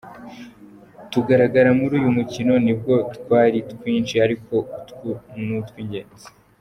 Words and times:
tugaragara 1.11 1.69
muri 1.79 1.93
uyu 1.99 2.09
mukino 2.17 2.53
nubwo 2.63 2.93
twari 3.15 3.57
twinshi 3.71 4.13
ariko 4.25 4.53
utu 4.77 5.09
ni 5.45 5.53
utwingenzi. 5.61 6.27